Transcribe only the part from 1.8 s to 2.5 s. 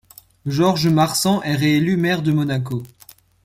maire de